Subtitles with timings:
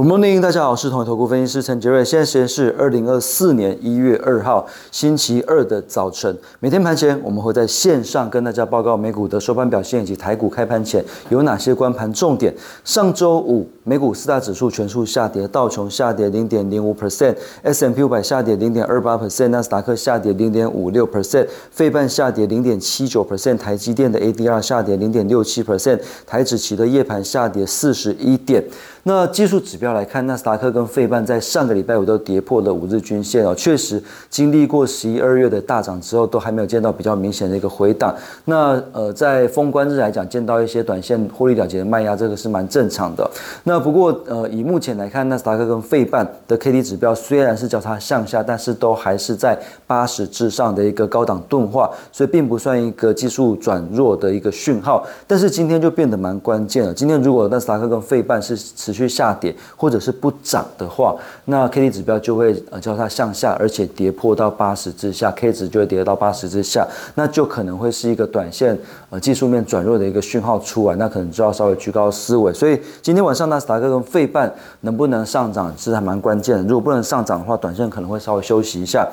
[0.00, 2.02] Good morning，大家好，我是统一投顾分析师陈杰瑞。
[2.02, 6.34] 现在时间是二零二四年一月二号星期二的早晨。
[6.58, 12.54] 每天盘前，我们会在线上跟大家报告美股的收盘表现以及台股开盘前有哪些关盘重点。
[12.82, 28.62] 上周五，美股四大指数全数下跌，道琼下跌零点零五 percent，S M P 五百下跌零点二八 percent，纳斯达克下跌零点五六 percent，费半下跌零点七九 percent，台积电的 A D R 下跌零点六七 percent，台指期的夜盘下跌四十一点。
[29.02, 38.14] 那技术指标来看，纳斯达克跟费半在上个礼拜五都跌破了五日均线哦，确实经历过十一二月的大涨之后，都还没有见到比较明显的一个回档。
[38.44, 43.28] 那呃，在封关日来讲，见到一些短线获利了结的卖压，这个是蛮正常的。
[43.64, 55.06] 那不过呃，以目前来看，纳斯达克跟费半的 K D 指标虽然是交叉向下，但是都还是在八十之上的一个高档钝化，所以并不算一个技术转弱的一个讯号。
[55.26, 56.94] 但是今天就变得蛮关键了。
[56.94, 68.78] 今天如果纳斯达克跟费半是持续下跌或者是不涨的话，那 K D 指标就会呃交叉向下，而且跌破到八十之下，K 值就会跌到八十之下，那就可能会是一个短线
[69.10, 72.52] 呃技术面转弱的一个讯号出来，那可能就要稍微居高思维。
[72.52, 76.62] 所以今天晚上呢斯达克跟费半能不能上涨是还蛮关键的。
[76.62, 79.06] 如果不能上涨的话，短线可能会稍微休息一下。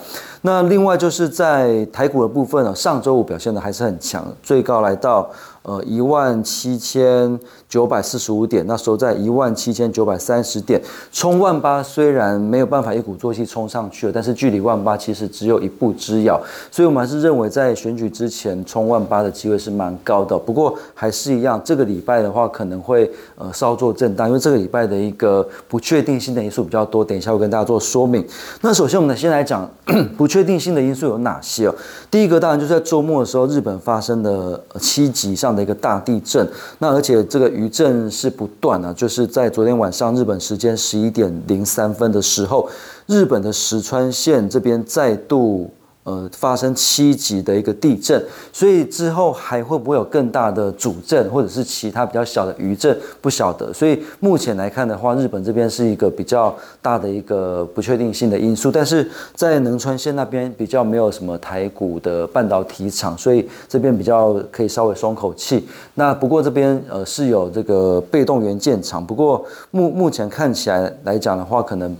[0.44, 5.30] 那另外就是在台股的部分呢，上周五表现的还是很强，最高来到。
[5.64, 7.38] 呃，一万七千
[7.68, 10.82] 九百四十五点，那收在一万七千九百三十点，
[11.12, 16.40] 冲万八虽然没有办法一鼓作气冲上去了，但是距离万八其实只有一步之遥，
[16.72, 20.38] 所以我们还是认为在选举之前冲万八的机会是蛮高的。
[20.38, 27.04] 不过还是一样，这个礼拜的话可能会呃稍作震荡，这个礼拜的一个不确定性的因素比较多。
[27.04, 28.26] 等一下我跟大家做说明。
[28.62, 29.70] 那首先我们先来讲
[30.16, 31.76] 不确定性的因素有哪些哦？
[32.10, 35.58] 第一个当然就是在周末的时候，日本发生的七级以上。
[35.58, 42.70] 的一个大地震，那而且这个余震是不断啊，就是在昨天晚上日本时间十一点零三分的时候，
[43.08, 45.72] 日本的石川县这边再度。
[46.08, 48.24] 呃，发生七级的一个地震，
[48.54, 53.74] 所以之后还会不会有更大的主震，或者是其他比较小的余震，不晓得。
[53.74, 58.72] 所以目前来看的话，日本这边是一个比较大的一个不确定性的因素。
[58.72, 65.68] 但是在能川县那边比较没有什么台股的半导体厂，所以这边比较可以稍微松口气。
[65.96, 71.94] 那不过这边呃是有这个被动元件厂，不过目目前看起来来讲的话，可能。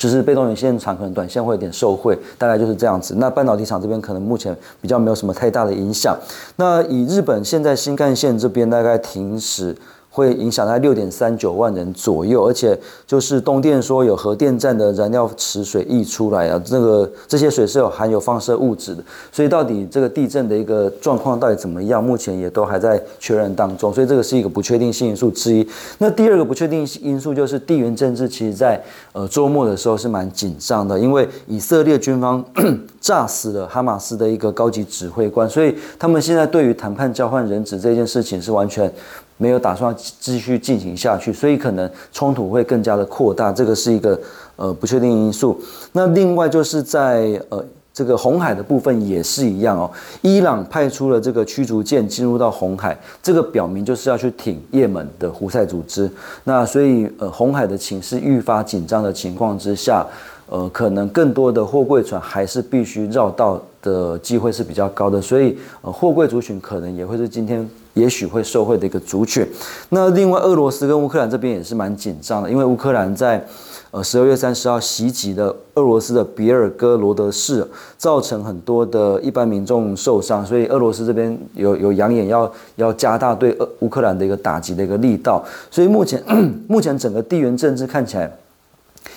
[0.00, 3.16] 就是被动元件厂可能短线会有点受惠，大概就是这样子。
[3.18, 6.18] 那半导体厂这边可能目前比较没有什么太大的影响。
[6.56, 9.76] 那以日本现在新干线这边大概停驶。
[10.10, 12.76] 会影响在六点三九万人左右，而且
[13.06, 25.66] 就是东电说有核电站的燃料池水溢出来啊，这个这些水是有含有放射物质的，所以到底这个地震的一个状况到底怎么样，目前也都还在确认当中，所以这个是一个不确定性因素之一。
[25.98, 28.82] 那第二个不确定因素就是地缘政治，其实在
[29.12, 32.44] 呃周末的时候是蛮紧张的，因为以色列军方
[33.00, 38.92] 炸死了哈马斯的一个高级指挥官，所以他们现在对于谈判交换人质这件事情是完全。
[39.40, 44.20] 没有打算继续进行下去，所以可能冲突会更加的扩大，这个是一个
[44.56, 45.58] 呃不确定因素。
[45.92, 49.90] 那另外就是在呃这个红海的部分也是一样哦，
[50.20, 56.08] 伊朗派出了这个驱逐舰进入到红海，这个表明就是要去挺也门的胡塞组织。
[56.44, 60.06] 那所以呃红海的情势愈发紧张的情况之下，
[60.48, 67.68] 呃可能更多的货柜船还是必须绕道的机会是比较高的，所以呃货柜族群可能也会是今天。
[67.94, 69.44] 也许会受惠的一个族群。
[69.88, 73.44] 那另外，俄罗斯跟乌克兰这边也是蛮紧张的，因为乌克兰在
[73.90, 77.66] 呃十二月三十号袭击了俄罗斯的比尔哥罗德市，
[77.98, 85.44] 造成很多的一般民众受伤，所以俄罗斯这边有有扬言要要加大对乌克兰的一个打击的一个力道。
[85.68, 86.22] 所以目前
[86.68, 88.32] 目前整个地缘政治看起来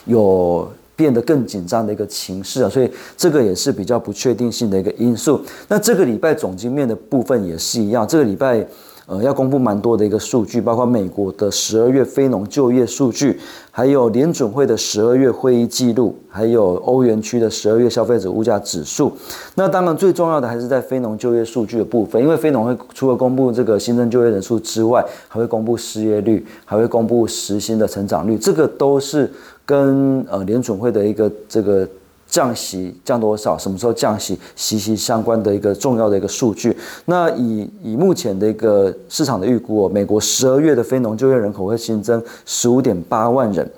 [0.05, 0.67] 有。
[1.03, 5.41] 变得更紧张的一个情势啊，所以这个也是比较不确定性的一个因素。
[5.67, 8.65] 那这个礼拜总经面的部分也是一样，这个礼拜
[9.05, 13.37] 呃要公布蛮多的一个数据，包括美国的十二月非农就业数据，
[13.69, 19.11] 还有联准会的十二月会议记录，还有欧元区的十二月消费者物价指数。
[19.55, 29.29] 那当然最重要的还是在非农就业数据的部分，因为非农会除了公布这个新增就业人数之外，还会公布失业率，还会公布实薪的成长率，这个都是。
[29.65, 31.87] 跟呃联准会的一个这个
[32.27, 36.75] 降息降多少，什么时候降息息息相关的一个重要的一个数据。
[37.05, 43.69] 那以以目前的一个市场的预估，美国十二月的非农就业人口会新增十五点八万人。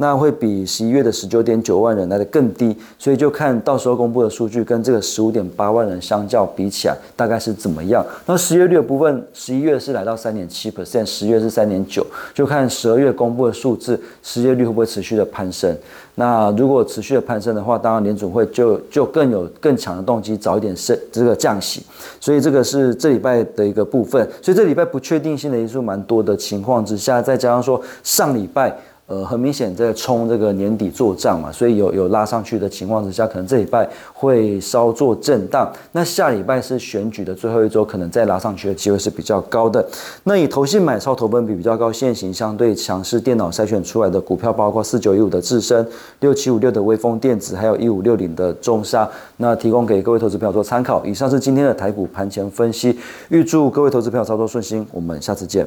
[0.00, 8.02] 那会比十一月的十九点九万人来的更低，所以就看到时候公布的数据跟这个十五点八万人相较比起来，大概是怎么样。
[8.24, 15.76] 那失业率的部分，十一月是来到三点七 percent，十月是三点九，就看十二月公布的数字，失业率会不会持续的攀升。
[16.14, 21.84] 那如果持续的攀升的话，当然联总会就就更有更强的动机早一点升这个降息，
[22.18, 24.26] 所以这个是这礼拜的一个部分。
[24.40, 28.74] 所以这礼拜不确定性的因素蛮多的情况之下，再加上说上礼拜。
[29.10, 35.68] 呃，很明显在冲这个年底做账嘛，所以有有拉上去的情况之下，可能这礼拜会稍作震荡。
[35.90, 39.84] 那下礼拜是选举的最后一周，可能再拉上去的机会是比较高的。
[40.22, 45.84] 那以投信买超投本比比较高、现行相对强势、电脑筛选出来的股票，包括四九一五的智深、
[46.20, 51.04] 六七五六的微风电子，还有一五六零的中沙，那提供给各位投资朋友做参考。
[51.04, 52.96] 以上是今天的台股盘前分析，
[53.30, 55.66] 预祝各位投资朋友操作顺心，我们下次见。